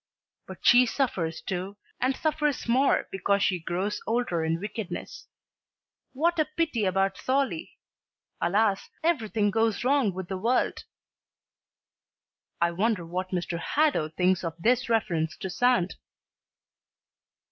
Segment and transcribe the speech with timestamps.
[0.47, 5.27] But she suffers too, and suffers more because she grows older in wickedness.
[6.13, 7.77] What a pity about Soli!
[8.41, 8.89] Alas!
[9.03, 10.85] everything goes wrong with the world!"
[12.59, 13.59] I wonder what Mr.
[13.59, 15.97] Hadow thinks of this reference to Sand!